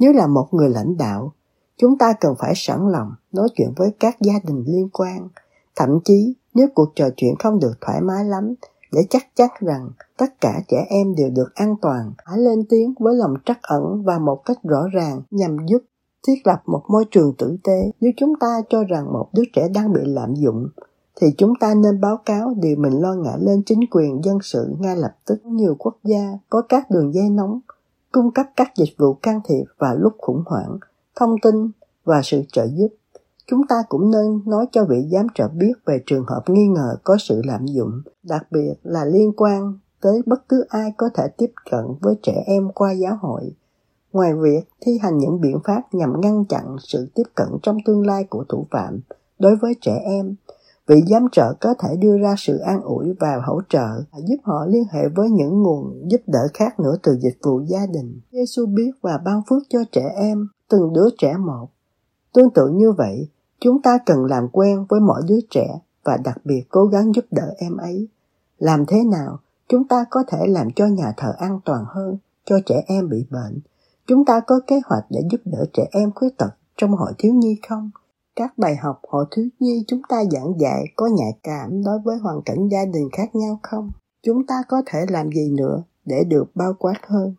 Nếu 0.02 0.14
là 0.14 0.28
một 0.28 0.48
người 0.52 0.70
lãnh 0.70 0.98
đạo, 0.98 1.34
chúng 1.78 1.98
ta 1.98 2.14
cần 2.22 2.34
phải 2.40 2.54
sẵn 2.56 2.90
lòng 2.90 3.12
nói 3.32 3.48
chuyện 3.56 3.74
với 3.78 3.92
các 4.00 4.18
gia 4.22 4.34
đình 4.48 4.64
liên 4.68 4.90
quan, 4.94 5.28
thậm 5.76 6.00
chí 6.04 6.34
nếu 6.54 6.68
cuộc 6.76 6.92
trò 6.96 7.10
chuyện 7.18 7.36
không 7.40 7.60
được 7.60 7.74
thoải 7.82 8.02
mái 8.02 8.26
lắm 8.26 8.54
để 8.92 9.02
chắc 9.10 9.36
chắn 9.36 9.50
rằng 9.60 9.90
tất 10.18 10.42
cả 10.42 10.62
trẻ 10.68 10.86
em 10.90 11.16
đều 11.16 11.30
được 11.30 11.56
an 11.56 11.76
toàn, 11.82 12.14
hãy 12.26 12.38
lên 12.38 12.64
tiếng 12.70 12.94
với 13.00 13.16
lòng 13.16 13.34
trắc 13.46 13.62
ẩn 13.62 14.04
và 14.04 14.20
một 14.20 14.42
cách 14.46 14.58
rõ 14.64 14.84
ràng 14.94 15.22
nhằm 15.32 15.58
giúp 15.68 15.84
thiết 16.28 16.36
lập 16.44 16.62
một 16.66 16.82
môi 16.88 17.06
trường 17.12 17.34
tử 17.38 17.58
tế. 17.64 17.92
Nếu 18.02 18.12
chúng 18.18 18.34
ta 18.40 18.62
cho 18.70 18.84
rằng 18.84 19.14
một 19.14 19.30
đứa 19.34 19.44
trẻ 19.54 19.68
đang 19.74 19.94
bị 19.94 20.02
lạm 20.04 20.34
dụng 20.34 20.68
thì 21.22 21.28
chúng 21.38 21.54
ta 21.60 21.74
nên 21.74 22.02
báo 22.02 22.18
cáo 22.26 22.54
điều 22.62 22.76
mình 22.78 22.94
lo 23.02 23.14
ngại 23.14 23.38
lên 23.40 23.64
chính 23.66 23.80
quyền 23.92 24.22
dân 24.24 24.38
sự 24.42 24.76
ngay 24.80 24.98
lập 24.98 25.16
tức. 25.26 25.46
Nhiều 25.46 25.76
quốc 25.80 25.98
gia 26.04 26.38
có 26.50 26.62
các 26.70 26.90
đường 26.90 27.14
dây 27.14 27.30
nóng 27.30 27.60
cung 28.12 28.32
cấp 28.32 28.46
các 28.56 28.72
dịch 28.76 28.94
vụ 28.98 29.14
can 29.14 29.40
thiệp 29.46 29.64
và 29.78 29.94
lúc 29.94 30.14
khủng 30.18 30.44
hoảng, 30.46 30.78
thông 31.16 31.36
tin 31.42 31.72
và 32.04 32.22
sự 32.24 32.42
trợ 32.52 32.68
giúp. 32.68 32.88
Chúng 33.48 33.68
ta 33.68 33.76
cũng 33.90 34.12
nên 34.12 34.42
nói 34.46 34.66
cho 34.72 34.86
vị 34.86 35.08
giám 35.12 35.28
trợ 35.36 35.48
biết 35.48 35.74
về 35.86 36.04
trường 36.06 36.26
hợp 36.28 36.44
nghi 36.48 36.68
ngờ 36.68 36.96
có 37.04 37.18
sự 37.20 37.42
lạm 37.46 37.66
dụng, 37.66 38.02
đặc 38.24 38.48
biệt 38.52 38.74
là 38.84 39.06
liên 39.06 39.32
quan 39.38 39.78
tới 40.02 40.22
bất 40.26 40.50
cứ 40.50 40.66
ai 40.70 40.94
có 40.98 41.10
thể 41.14 41.24
tiếp 41.38 41.52
cận 41.72 41.86
với 42.02 42.16
trẻ 42.24 42.44
em 42.46 42.72
qua 42.76 42.92
giáo 42.92 43.18
hội. 43.22 43.56
Ngoài 44.14 44.34
việc 44.34 44.62
thi 44.82 45.00
hành 45.02 45.18
những 45.18 45.42
biện 45.42 45.60
pháp 45.64 45.82
nhằm 45.92 46.22
ngăn 46.22 46.46
chặn 46.46 46.76
sự 46.80 47.08
tiếp 47.16 47.24
cận 47.36 47.48
trong 47.64 47.78
tương 47.86 48.08
lai 48.08 48.24
của 48.24 48.44
thủ 48.50 48.66
phạm 48.72 49.00
đối 49.40 49.56
với 49.56 49.74
trẻ 49.82 50.02
em, 50.06 50.36
vị 50.92 51.04
giám 51.08 51.28
trợ 51.32 51.54
có 51.60 51.74
thể 51.80 51.96
đưa 52.00 52.18
ra 52.18 52.36
sự 52.38 52.58
an 52.58 52.82
ủi 52.82 53.14
và 53.20 53.42
hỗ 53.46 53.62
trợ 53.70 53.88
giúp 54.28 54.36
họ 54.44 54.66
liên 54.66 54.84
hệ 54.92 55.00
với 55.16 55.30
những 55.30 55.64
nguồn 55.64 56.10
giúp 56.12 56.22
đỡ 56.28 56.40
khác 56.54 56.80
nữa 56.80 56.96
từ 57.04 57.18
dịch 57.20 57.38
vụ 57.44 57.62
gia 57.68 57.86
đình. 57.86 58.20
Giêsu 58.32 58.66
biết 58.66 58.92
và 59.02 59.18
ban 59.26 59.42
phước 59.50 59.64
cho 59.70 59.80
trẻ 59.92 60.10
em, 60.16 60.48
từng 60.70 60.94
đứa 60.94 61.10
trẻ 61.18 61.34
một. 61.38 61.68
Tương 62.34 62.50
tự 62.50 62.70
như 62.70 62.92
vậy, 62.92 63.28
chúng 63.60 63.82
ta 63.82 63.98
cần 64.06 64.26
làm 64.26 64.48
quen 64.52 64.86
với 64.90 65.00
mỗi 65.00 65.22
đứa 65.28 65.40
trẻ 65.50 65.80
và 66.04 66.18
đặc 66.24 66.38
biệt 66.44 66.64
cố 66.70 66.86
gắng 66.86 67.16
giúp 67.16 67.26
đỡ 67.32 67.54
em 67.58 67.78
ấy. 67.78 68.08
Làm 68.58 68.86
thế 68.86 69.04
nào 69.04 69.40
chúng 69.70 69.88
ta 69.88 70.06
có 70.10 70.24
thể 70.28 70.48
làm 70.48 70.68
cho 70.76 70.86
nhà 70.86 71.14
thờ 71.18 71.34
an 71.38 71.60
toàn 71.66 71.86
hơn 71.88 72.18
cho 72.46 72.60
trẻ 72.66 72.84
em 72.88 73.10
bị 73.10 73.26
bệnh? 73.30 73.60
Chúng 74.08 74.26
ta 74.26 74.40
có 74.40 74.60
kế 74.68 74.82
hoạch 74.86 75.06
để 75.10 75.22
giúp 75.32 75.42
đỡ 75.46 75.66
trẻ 75.74 75.84
em 75.92 76.12
khuyết 76.16 76.38
tật 76.38 76.52
trong 76.78 76.92
hội 76.92 77.12
thiếu 77.18 77.34
nhi 77.34 77.60
không? 77.70 77.92
Các 78.36 78.58
bài 78.58 78.76
học 78.76 79.00
hội 79.08 79.26
thiếu 79.32 79.46
nhi 79.60 79.84
chúng 79.88 80.02
ta 80.10 80.24
giảng 80.32 80.60
dạy 80.60 80.86
có 80.96 81.08
nhạy 81.08 81.40
cảm 81.44 81.84
đối 81.84 82.00
với 82.00 82.18
hoàn 82.18 82.42
cảnh 82.46 82.68
gia 82.72 82.86
đình 82.86 83.10
khác 83.12 83.36
nhau 83.36 83.60
không? 83.64 83.92
Chúng 84.24 84.46
ta 84.48 84.56
có 84.68 84.82
thể 84.86 85.06
làm 85.10 85.30
gì 85.32 85.50
nữa 85.58 85.84
để 86.06 86.24
được 86.28 86.46
bao 86.56 86.74
quát 86.80 86.96
hơn? 87.08 87.36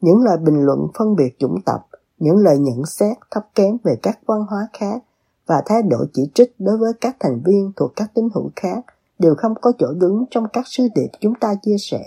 Những 0.00 0.22
lời 0.22 0.36
bình 0.36 0.64
luận 0.64 0.86
phân 0.98 1.16
biệt 1.16 1.38
chủng 1.38 1.60
tộc, 1.66 1.80
những 2.18 2.36
lời 2.36 2.58
nhận 2.58 2.86
xét 2.86 3.16
thấp 3.30 3.46
kém 3.54 3.76
về 3.84 3.96
các 4.02 4.18
văn 4.26 4.46
hóa 4.50 4.68
khác 4.72 5.02
và 5.46 5.62
thái 5.66 5.82
độ 5.82 5.98
chỉ 6.12 6.30
trích 6.34 6.54
đối 6.58 6.78
với 6.78 6.92
các 7.00 7.16
thành 7.20 7.42
viên 7.44 7.72
thuộc 7.76 7.92
các 7.96 8.10
tín 8.14 8.28
hữu 8.34 8.50
khác 8.56 8.84
đều 9.18 9.34
không 9.38 9.54
có 9.60 9.72
chỗ 9.78 9.86
đứng 9.92 10.24
trong 10.30 10.46
các 10.52 10.64
sứ 10.66 10.88
điệp 10.94 11.08
chúng 11.20 11.34
ta 11.34 11.54
chia 11.62 11.76
sẻ. 11.78 12.04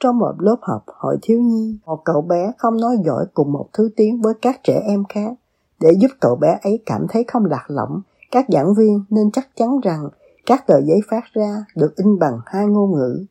Trong 0.00 0.18
một 0.18 0.34
lớp 0.38 0.56
học 0.62 0.84
hội 0.86 1.18
thiếu 1.22 1.40
nhi, 1.40 1.78
một 1.86 2.02
cậu 2.04 2.22
bé 2.22 2.52
không 2.58 2.80
nói 2.80 2.96
giỏi 3.04 3.26
cùng 3.34 3.52
một 3.52 3.66
thứ 3.72 3.90
tiếng 3.96 4.20
với 4.20 4.34
các 4.42 4.60
trẻ 4.64 4.82
em 4.86 5.04
khác 5.08 5.32
để 5.80 5.90
giúp 5.98 6.10
cậu 6.20 6.36
bé 6.36 6.58
ấy 6.62 6.82
cảm 6.86 7.06
thấy 7.08 7.24
không 7.28 7.44
lạc 7.44 7.64
lõng, 7.68 8.02
các 8.30 8.46
giảng 8.48 8.74
viên 8.74 9.04
nên 9.10 9.30
chắc 9.30 9.48
chắn 9.56 9.80
rằng 9.80 10.08
các 10.46 10.66
tờ 10.66 10.80
giấy 10.80 11.00
phát 11.10 11.24
ra 11.32 11.64
được 11.76 11.96
in 11.96 12.18
bằng 12.18 12.38
hai 12.46 12.66
ngôn 12.66 12.92
ngữ. 12.92 13.26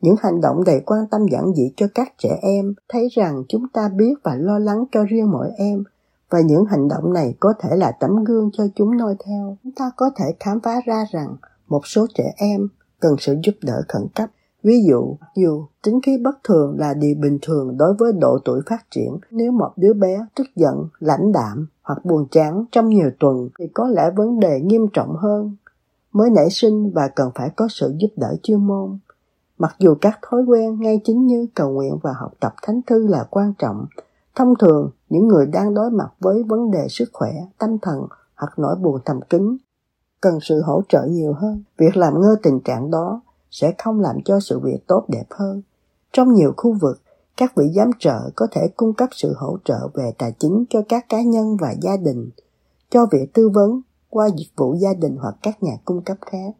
Những 0.00 0.16
hành 0.20 0.40
động 0.40 0.64
đầy 0.64 0.80
quan 0.86 1.06
tâm 1.10 1.26
giản 1.32 1.52
dị 1.56 1.72
cho 1.76 1.86
các 1.94 2.12
trẻ 2.18 2.38
em 2.42 2.74
thấy 2.88 3.08
rằng 3.12 3.42
chúng 3.48 3.68
ta 3.68 3.88
biết 3.88 4.14
và 4.22 4.34
lo 4.34 4.58
lắng 4.58 4.84
cho 4.92 5.04
riêng 5.04 5.30
mỗi 5.30 5.50
em 5.56 5.84
và 6.30 6.40
những 6.40 6.64
hành 6.64 6.88
động 6.88 7.12
này 7.12 7.34
có 7.40 7.54
thể 7.60 7.76
là 7.76 7.92
tấm 8.00 8.24
gương 8.24 8.50
cho 8.52 8.64
chúng 8.74 8.96
noi 8.96 9.14
theo. 9.26 9.56
Chúng 9.64 9.72
ta 9.72 9.90
có 9.96 10.10
thể 10.16 10.24
khám 10.40 10.60
phá 10.60 10.80
ra 10.86 11.04
rằng 11.10 11.36
một 11.68 11.86
số 11.86 12.06
trẻ 12.14 12.32
em 12.36 12.68
cần 13.00 13.16
sự 13.18 13.36
giúp 13.44 13.54
đỡ 13.62 13.82
khẩn 13.88 14.02
cấp. 14.14 14.30
Ví 14.62 14.84
dụ, 14.88 15.16
dù 15.36 15.66
tính 15.82 16.00
khí 16.02 16.18
bất 16.22 16.38
thường 16.44 16.78
là 16.78 16.94
điều 16.94 17.14
bình 17.20 17.38
thường 17.42 17.76
đối 17.76 17.94
với 17.94 18.12
độ 18.12 18.38
tuổi 18.44 18.60
phát 18.66 18.90
triển, 18.90 19.18
nếu 19.30 19.52
một 19.52 19.70
đứa 19.76 19.92
bé 19.92 20.26
tức 20.36 20.46
giận, 20.56 20.88
lãnh 20.98 21.32
đạm 21.32 21.66
hoặc 21.82 22.04
buồn 22.04 22.26
chán 22.30 22.64
trong 22.72 22.88
nhiều 22.88 23.10
tuần 23.20 23.48
thì 23.58 23.66
có 23.74 23.88
lẽ 23.88 24.10
vấn 24.16 24.40
đề 24.40 24.60
nghiêm 24.60 24.86
trọng 24.92 25.16
hơn 25.16 25.56
mới 26.12 26.30
nảy 26.30 26.50
sinh 26.50 26.90
và 26.94 27.08
cần 27.08 27.30
phải 27.34 27.50
có 27.56 27.68
sự 27.70 27.94
giúp 27.98 28.08
đỡ 28.16 28.36
chuyên 28.42 28.66
môn. 28.66 28.98
Mặc 29.58 29.76
dù 29.78 29.94
các 30.00 30.18
thói 30.22 30.42
quen 30.42 30.80
ngay 30.80 31.00
chính 31.04 31.26
như 31.26 31.46
cầu 31.54 31.70
nguyện 31.70 31.98
và 32.02 32.10
học 32.16 32.32
tập 32.40 32.54
thánh 32.62 32.80
thư 32.86 33.06
là 33.06 33.26
quan 33.30 33.52
trọng, 33.58 33.86
thông 34.34 34.54
thường 34.58 34.90
những 35.08 35.28
người 35.28 35.46
đang 35.46 35.74
đối 35.74 35.90
mặt 35.90 36.08
với 36.20 36.42
vấn 36.42 36.70
đề 36.70 36.86
sức 36.88 37.08
khỏe, 37.12 37.32
tâm 37.58 37.78
thần 37.78 38.06
hoặc 38.36 38.58
nỗi 38.58 38.76
buồn 38.76 39.00
thầm 39.04 39.20
kín 39.20 39.56
cần 40.20 40.38
sự 40.42 40.62
hỗ 40.62 40.82
trợ 40.88 41.04
nhiều 41.08 41.32
hơn. 41.32 41.62
Việc 41.78 41.96
làm 41.96 42.20
ngơ 42.20 42.36
tình 42.42 42.60
trạng 42.60 42.90
đó 42.90 43.20
sẽ 43.50 43.74
không 43.78 44.00
làm 44.00 44.16
cho 44.24 44.40
sự 44.40 44.58
việc 44.58 44.86
tốt 44.86 45.04
đẹp 45.08 45.26
hơn. 45.30 45.62
Trong 46.12 46.34
nhiều 46.34 46.52
khu 46.56 46.76
vực, 46.80 47.02
các 47.36 47.52
vị 47.56 47.64
giám 47.74 47.90
trợ 47.98 48.30
có 48.36 48.46
thể 48.52 48.68
cung 48.76 48.94
cấp 48.94 49.08
sự 49.12 49.34
hỗ 49.36 49.58
trợ 49.64 49.88
về 49.94 50.12
tài 50.18 50.32
chính 50.38 50.64
cho 50.70 50.82
các 50.88 51.08
cá 51.08 51.22
nhân 51.22 51.56
và 51.60 51.74
gia 51.82 51.96
đình, 51.96 52.30
cho 52.90 53.06
việc 53.12 53.34
tư 53.34 53.48
vấn 53.48 53.80
qua 54.10 54.28
dịch 54.38 54.50
vụ 54.56 54.74
gia 54.74 54.94
đình 54.94 55.16
hoặc 55.16 55.34
các 55.42 55.62
nhà 55.62 55.72
cung 55.84 56.02
cấp 56.02 56.16
khác. 56.20 56.54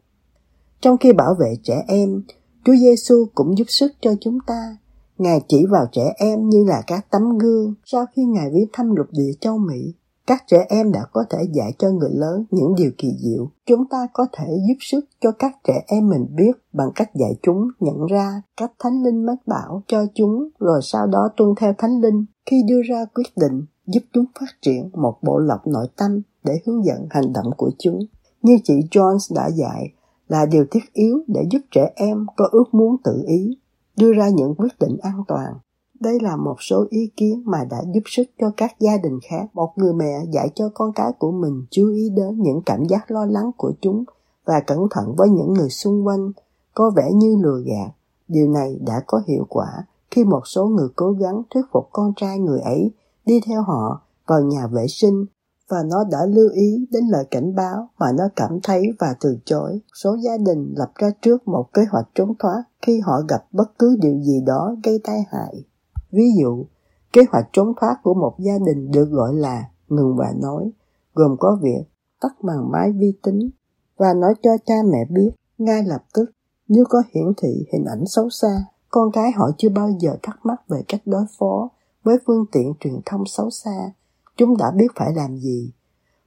Trong 0.81 0.97
khi 0.97 1.13
bảo 1.13 1.35
vệ 1.39 1.55
trẻ 1.63 1.83
em, 1.87 2.23
Chúa 2.65 2.75
Giêsu 2.75 3.25
cũng 3.35 3.57
giúp 3.57 3.65
sức 3.67 3.91
cho 4.01 4.11
chúng 4.21 4.37
ta. 4.47 4.77
Ngài 5.17 5.41
chỉ 5.47 5.65
vào 5.65 5.85
trẻ 5.91 6.13
em 6.17 6.49
như 6.49 6.63
là 6.67 6.81
các 6.87 7.05
tấm 7.11 7.37
gương 7.37 7.73
sau 7.85 8.05
khi 8.15 8.25
Ngài 8.25 8.49
viếng 8.49 8.67
thăm 8.73 8.95
lục 8.95 9.07
địa 9.11 9.31
châu 9.39 9.57
Mỹ. 9.57 9.93
Các 10.29 10.43
trẻ 10.47 10.65
em 10.69 10.91
đã 10.91 11.05
có 11.13 11.23
thể 11.29 11.37
dạy 11.53 11.73
cho 11.77 11.89
người 11.89 12.09
lớn 12.13 12.45
những 12.51 12.75
điều 12.77 12.91
kỳ 12.97 13.17
diệu. 13.19 13.49
Chúng 13.65 13.87
ta 13.89 14.07
có 14.13 14.25
thể 14.33 14.47
giúp 14.67 14.75
sức 14.79 15.05
cho 15.21 15.31
các 15.31 15.51
trẻ 15.63 15.83
em 15.87 16.09
mình 16.09 16.27
biết 16.35 16.51
bằng 16.73 16.89
cách 16.95 17.15
dạy 17.15 17.31
chúng 17.41 17.67
nhận 17.79 18.05
ra 18.05 18.41
cách 18.57 18.71
thánh 18.79 19.03
linh 19.03 19.25
mách 19.25 19.47
bảo 19.47 19.83
cho 19.87 20.05
chúng 20.15 20.49
rồi 20.59 20.79
sau 20.83 21.07
đó 21.07 21.29
tuân 21.37 21.49
theo 21.57 21.73
thánh 21.77 22.01
linh 22.01 22.25
khi 22.45 22.63
đưa 22.67 22.81
ra 22.89 23.05
quyết 23.15 23.27
định 23.35 23.65
giúp 23.85 24.03
chúng 24.13 24.25
phát 24.39 24.61
triển 24.61 24.89
một 24.93 25.17
bộ 25.21 25.37
lọc 25.37 25.67
nội 25.67 25.87
tâm 25.97 26.21
để 26.43 26.53
hướng 26.65 26.85
dẫn 26.85 27.07
hành 27.09 27.33
động 27.33 27.51
của 27.57 27.71
chúng. 27.79 27.99
Như 28.41 28.57
chị 28.63 28.73
Jones 28.91 29.35
đã 29.35 29.49
dạy, 29.55 29.93
là 30.27 30.45
điều 30.45 30.65
thiết 30.71 30.93
yếu 30.93 31.19
để 31.27 31.41
giúp 31.51 31.61
trẻ 31.71 31.91
em 31.95 32.25
có 32.37 32.49
ước 32.51 32.73
muốn 32.73 32.95
tự 33.03 33.23
ý, 33.27 33.57
đưa 33.97 34.13
ra 34.13 34.29
những 34.29 34.55
quyết 34.57 34.79
định 34.79 34.97
an 35.01 35.23
toàn. 35.27 35.53
Đây 35.99 36.19
là 36.21 36.35
một 36.35 36.55
số 36.59 36.85
ý 36.89 37.11
kiến 37.17 37.43
mà 37.45 37.63
đã 37.69 37.83
giúp 37.93 38.01
sức 38.05 38.23
cho 38.39 38.51
các 38.57 38.79
gia 38.79 38.97
đình 38.97 39.19
khác. 39.29 39.45
Một 39.53 39.73
người 39.75 39.93
mẹ 39.93 40.19
dạy 40.31 40.49
cho 40.55 40.69
con 40.73 40.91
cái 40.93 41.11
của 41.19 41.31
mình 41.31 41.65
chú 41.69 41.89
ý 41.89 42.09
đến 42.09 42.41
những 42.41 42.61
cảm 42.65 42.85
giác 42.85 43.11
lo 43.11 43.25
lắng 43.25 43.51
của 43.57 43.71
chúng 43.81 44.03
và 44.45 44.59
cẩn 44.67 44.79
thận 44.91 45.15
với 45.17 45.29
những 45.29 45.53
người 45.53 45.69
xung 45.69 46.07
quanh, 46.07 46.31
có 46.73 46.91
vẻ 46.95 47.11
như 47.13 47.37
lừa 47.43 47.61
gạt. 47.65 47.91
Điều 48.27 48.47
này 48.47 48.79
đã 48.85 49.03
có 49.07 49.21
hiệu 49.27 49.45
quả 49.49 49.67
khi 50.11 50.23
một 50.23 50.41
số 50.45 50.67
người 50.67 50.87
cố 50.95 51.11
gắng 51.11 51.43
thuyết 51.49 51.65
phục 51.73 51.89
con 51.91 52.13
trai 52.15 52.39
người 52.39 52.59
ấy 52.59 52.91
đi 53.25 53.41
theo 53.45 53.61
họ 53.61 54.01
vào 54.27 54.41
nhà 54.41 54.67
vệ 54.67 54.87
sinh 54.87 55.25
và 55.69 55.83
nó 55.83 56.03
đã 56.11 56.25
lưu 56.25 56.49
ý 56.49 56.87
đến 56.91 57.03
lời 57.07 57.25
cảnh 57.31 57.55
báo 57.55 57.89
mà 57.99 58.11
nó 58.11 58.23
cảm 58.35 58.59
thấy 58.63 58.83
và 58.99 59.15
từ 59.21 59.37
chối. 59.45 59.79
Số 59.93 60.17
gia 60.23 60.37
đình 60.37 60.73
lập 60.77 60.91
ra 60.95 61.11
trước 61.21 61.47
một 61.47 61.73
kế 61.73 61.81
hoạch 61.91 62.07
trốn 62.15 62.33
thoát 62.39 62.63
khi 62.81 62.99
họ 62.99 63.21
gặp 63.27 63.45
bất 63.51 63.79
cứ 63.79 63.97
điều 64.01 64.19
gì 64.19 64.41
đó 64.45 64.75
gây 64.83 64.99
tai 65.03 65.23
hại. 65.31 65.63
Ví 66.11 66.23
dụ, 66.41 66.65
kế 67.13 67.21
hoạch 67.31 67.49
trốn 67.53 67.73
thoát 67.81 67.95
của 68.03 68.13
một 68.13 68.35
gia 68.39 68.57
đình 68.65 68.91
được 68.91 69.09
gọi 69.11 69.33
là 69.33 69.69
ngừng 69.89 70.15
và 70.15 70.33
nói, 70.41 70.71
gồm 71.13 71.35
có 71.39 71.59
việc 71.61 71.83
tắt 72.21 72.43
màn 72.43 72.71
máy 72.71 72.91
vi 72.91 73.13
tính 73.23 73.49
và 73.97 74.13
nói 74.13 74.33
cho 74.41 74.51
cha 74.65 74.75
mẹ 74.91 75.05
biết 75.09 75.31
ngay 75.57 75.83
lập 75.83 76.03
tức 76.13 76.31
nếu 76.67 76.83
có 76.89 77.03
hiển 77.13 77.33
thị 77.37 77.65
hình 77.73 77.85
ảnh 77.85 78.03
xấu 78.05 78.29
xa. 78.29 78.65
Con 78.89 79.11
cái 79.11 79.31
họ 79.31 79.49
chưa 79.57 79.69
bao 79.69 79.89
giờ 79.99 80.17
thắc 80.21 80.45
mắc 80.45 80.61
về 80.67 80.81
cách 80.87 81.01
đối 81.05 81.25
phó 81.39 81.69
với 82.03 82.17
phương 82.27 82.45
tiện 82.51 82.73
truyền 82.79 82.99
thông 83.05 83.23
xấu 83.25 83.49
xa 83.49 83.91
chúng 84.37 84.57
đã 84.57 84.71
biết 84.75 84.87
phải 84.95 85.13
làm 85.13 85.37
gì. 85.37 85.71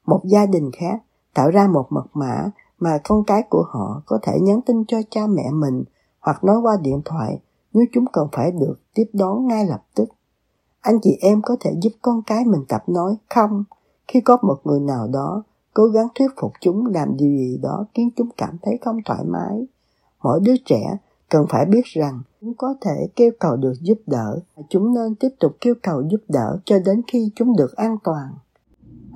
Một 0.07 0.21
gia 0.25 0.47
đình 0.47 0.71
khác 0.73 1.03
tạo 1.35 1.51
ra 1.51 1.67
một 1.67 1.87
mật 1.91 2.07
mã 2.13 2.51
mà 2.79 2.99
con 3.05 3.25
cái 3.25 3.43
của 3.51 3.65
họ 3.69 4.03
có 4.07 4.19
thể 4.23 4.33
nhắn 4.41 4.61
tin 4.67 4.85
cho 4.89 4.99
cha 5.11 5.27
mẹ 5.27 5.51
mình 5.53 5.85
hoặc 6.21 6.45
nói 6.45 6.57
qua 6.63 6.77
điện 6.83 7.03
thoại 7.05 7.41
nếu 7.75 7.85
chúng 7.93 8.05
cần 8.13 8.29
phải 8.33 8.53
được 8.53 8.75
tiếp 8.95 9.11
đón 9.13 9.47
ngay 9.47 9.67
lập 9.67 9.85
tức. 9.95 10.09
Anh 10.81 10.99
chị 11.03 11.19
em 11.21 11.43
có 11.43 11.57
thể 11.61 11.71
giúp 11.83 11.93
con 12.03 12.23
cái 12.27 12.45
mình 12.45 12.65
tập 12.69 12.83
nói 12.87 13.17
không 13.35 13.65
khi 14.09 14.21
có 14.21 14.39
một 14.43 14.61
người 14.65 14.81
nào 14.81 15.09
đó 15.13 15.43
cố 15.75 15.87
gắng 15.87 16.09
thuyết 16.15 16.31
phục 16.41 16.53
chúng 16.61 16.87
làm 16.87 17.17
điều 17.17 17.31
gì 17.31 17.59
đó 17.63 17.87
khiến 17.95 18.11
chúng 18.17 18.29
cảm 18.37 18.57
thấy 18.63 18.79
không 18.85 18.99
thoải 19.05 19.25
mái. 19.25 19.67
Mỗi 20.23 20.41
đứa 20.41 20.57
trẻ 20.65 20.97
cần 21.29 21.47
phải 21.49 21.67
biết 21.67 21.85
rằng 21.85 22.23
chúng 22.41 22.55
có 22.55 22.75
thể 22.81 23.09
kêu 23.17 23.31
cầu 23.41 23.57
được 23.57 23.75
giúp 23.81 23.99
đỡ 24.07 24.39
và 24.57 24.63
chúng 24.69 24.95
nên 24.95 25.15
tiếp 25.15 25.29
tục 25.41 25.53
kêu 25.61 25.75
cầu 25.83 26.03
giúp 26.11 26.21
đỡ 26.29 26.59
cho 26.65 26.79
đến 26.79 27.03
khi 27.07 27.31
chúng 27.35 27.57
được 27.57 27.77
an 27.77 27.97
toàn. 28.05 28.29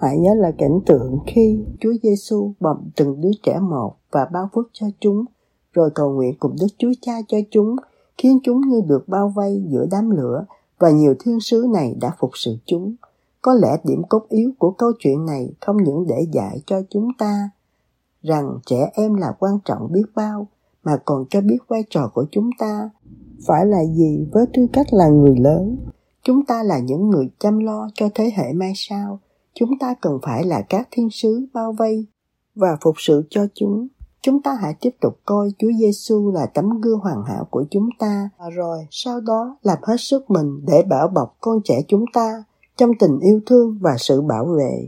Hãy 0.01 0.19
nhớ 0.19 0.35
là 0.35 0.53
cảnh 0.59 0.81
tượng 0.87 1.19
khi 1.27 1.65
Chúa 1.81 1.93
Giêsu 2.03 2.53
bầm 2.61 2.91
từng 2.97 3.21
đứa 3.21 3.31
trẻ 3.43 3.59
một 3.59 3.97
và 4.11 4.25
ban 4.33 4.47
phước 4.55 4.67
cho 4.73 4.87
chúng, 5.01 5.25
rồi 5.73 5.91
cầu 5.95 6.13
nguyện 6.13 6.35
cùng 6.39 6.57
Đức 6.61 6.67
Chúa 6.79 6.93
Cha 7.01 7.13
cho 7.29 7.39
chúng, 7.51 7.77
khiến 8.19 8.39
chúng 8.45 8.61
như 8.61 8.81
được 8.87 9.09
bao 9.09 9.29
vây 9.29 9.63
giữa 9.69 9.87
đám 9.91 10.11
lửa 10.11 10.45
và 10.79 10.91
nhiều 10.91 11.15
thiên 11.21 11.41
sứ 11.41 11.67
này 11.75 11.95
đã 12.01 12.13
phục 12.19 12.31
sự 12.35 12.57
chúng. 12.67 12.95
Có 13.43 13.55
lẽ 13.55 13.77
điểm 13.85 14.03
cốt 14.09 14.27
yếu 14.29 14.51
của 14.59 14.71
câu 14.71 14.93
chuyện 14.99 15.27
này 15.27 15.53
không 15.61 15.77
những 15.77 16.07
để 16.07 16.27
dạy 16.33 16.61
cho 16.67 16.83
chúng 16.91 17.09
ta 17.19 17.51
rằng 18.27 18.59
trẻ 18.67 18.91
em 18.95 19.15
là 19.15 19.33
quan 19.39 19.59
trọng 19.65 19.93
biết 19.93 20.05
bao, 20.15 20.47
mà 20.85 20.97
còn 21.05 21.25
cho 21.31 21.41
biết 21.41 21.59
vai 21.69 21.85
trò 21.91 22.11
của 22.15 22.27
chúng 22.31 22.51
ta. 22.59 22.91
Phải 23.47 23.67
là 23.67 23.85
gì 23.85 24.27
với 24.33 24.47
tư 24.55 24.67
cách 24.73 24.87
là 24.91 25.09
người 25.09 25.37
lớn? 25.37 25.77
Chúng 26.23 26.47
ta 26.47 26.63
là 26.63 26.79
những 26.79 27.11
người 27.11 27.31
chăm 27.39 27.59
lo 27.59 27.89
cho 27.95 28.09
thế 28.15 28.31
hệ 28.37 28.53
mai 28.53 28.73
sau. 28.75 29.21
Chúng 29.55 29.71
ta 29.81 29.95
cần 30.01 30.19
phải 30.23 30.45
là 30.45 30.63
các 30.69 30.89
thiên 30.91 31.09
sứ 31.11 31.47
bao 31.55 31.73
vây 31.73 32.07
và 32.55 32.77
phục 32.81 32.95
sự 32.99 33.23
cho 33.31 33.47
chúng 33.55 33.89
chúng 34.27 34.43
ta 34.43 34.59
hãy 34.61 34.75
tiếp 34.81 34.91
tục 35.01 35.19
coi 35.25 35.51
Chúa 35.59 35.71
Giêsu 35.79 36.31
là 36.31 36.47
tấm 36.47 36.81
gương 36.81 36.99
hoàn 36.99 37.25
hảo 37.25 37.47
của 37.51 37.65
chúng 37.71 37.89
ta. 37.99 38.31
Và 38.39 38.51
rồi 38.51 38.79
sau 38.91 39.21
đó 39.21 39.57
làm 39.63 39.79
hết 39.83 39.97
sức 39.99 40.31
mình 40.31 40.61
để 40.67 40.83
bảo 40.83 41.09
bọc 41.09 41.37
con 41.41 41.61
trẻ 41.65 41.81
chúng 41.89 42.05
ta 42.13 42.45
trong 42.77 42.91
tình 42.99 43.19
yêu 43.21 43.41
thương 43.47 43.79
và 43.81 43.97
sự 43.99 44.23
bảo 44.23 44.45
vệ 44.45 44.87